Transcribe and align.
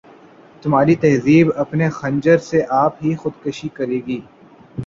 تمہاری 0.63 0.95
تہذیب 0.95 1.47
اپنے 1.55 1.89
خنجر 1.89 2.37
سے 2.39 2.61
آپ 2.75 3.03
ہی 3.03 3.15
خودکشی 3.15 3.69
کرے 3.73 3.99
گی 4.07 4.19